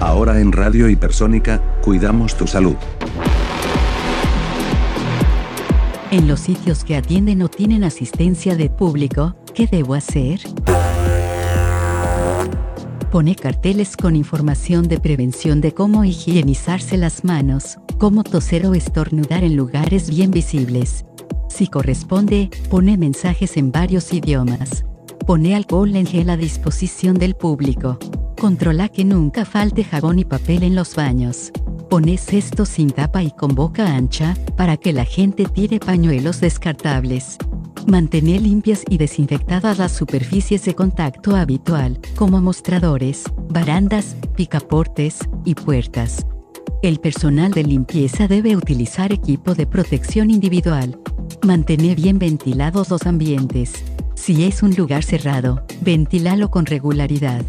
Ahora 0.00 0.40
en 0.40 0.52
Radio 0.52 0.88
Hipersónica, 0.88 1.60
cuidamos 1.82 2.36
tu 2.36 2.46
salud. 2.46 2.76
En 6.12 6.28
los 6.28 6.40
sitios 6.40 6.84
que 6.84 6.96
atienden 6.96 7.42
o 7.42 7.48
tienen 7.48 7.82
asistencia 7.82 8.54
de 8.54 8.70
público, 8.70 9.36
¿qué 9.54 9.66
debo 9.66 9.94
hacer? 9.94 10.40
Pone 13.10 13.34
carteles 13.34 13.96
con 13.96 14.14
información 14.14 14.86
de 14.86 15.00
prevención 15.00 15.60
de 15.60 15.74
cómo 15.74 16.04
higienizarse 16.04 16.96
las 16.96 17.24
manos, 17.24 17.78
cómo 17.98 18.22
toser 18.22 18.66
o 18.66 18.74
estornudar 18.74 19.42
en 19.42 19.56
lugares 19.56 20.08
bien 20.10 20.30
visibles. 20.30 21.04
Si 21.48 21.66
corresponde, 21.66 22.50
pone 22.70 22.96
mensajes 22.96 23.56
en 23.56 23.72
varios 23.72 24.12
idiomas. 24.12 24.84
Pone 25.26 25.56
alcohol 25.56 25.96
en 25.96 26.06
gel 26.06 26.30
a 26.30 26.36
disposición 26.36 27.18
del 27.18 27.34
público. 27.34 27.98
Controla 28.38 28.88
que 28.88 29.04
nunca 29.04 29.44
falte 29.44 29.82
jabón 29.82 30.20
y 30.20 30.24
papel 30.24 30.62
en 30.62 30.76
los 30.76 30.94
baños. 30.94 31.50
Pone 31.90 32.16
cesto 32.18 32.66
sin 32.66 32.90
tapa 32.90 33.24
y 33.24 33.32
con 33.32 33.56
boca 33.56 33.96
ancha, 33.96 34.36
para 34.56 34.76
que 34.76 34.92
la 34.92 35.04
gente 35.04 35.44
tire 35.44 35.80
pañuelos 35.80 36.40
descartables. 36.40 37.36
Mantener 37.88 38.40
limpias 38.42 38.84
y 38.88 38.98
desinfectadas 38.98 39.78
las 39.78 39.90
superficies 39.90 40.64
de 40.64 40.76
contacto 40.76 41.34
habitual, 41.34 41.98
como 42.14 42.40
mostradores, 42.40 43.24
barandas, 43.48 44.16
picaportes 44.36 45.18
y 45.44 45.56
puertas. 45.56 46.24
El 46.80 47.00
personal 47.00 47.50
de 47.50 47.64
limpieza 47.64 48.28
debe 48.28 48.56
utilizar 48.56 49.12
equipo 49.12 49.56
de 49.56 49.66
protección 49.66 50.30
individual. 50.30 51.00
Mantener 51.42 51.96
bien 51.96 52.20
ventilados 52.20 52.88
los 52.88 53.04
ambientes. 53.04 53.72
Si 54.14 54.44
es 54.44 54.62
un 54.62 54.76
lugar 54.76 55.02
cerrado, 55.02 55.64
ventilalo 55.80 56.50
con 56.50 56.66
regularidad. 56.66 57.44